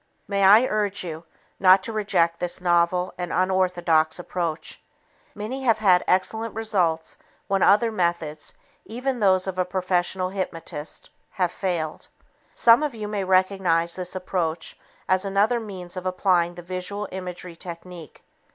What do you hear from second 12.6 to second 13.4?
of you may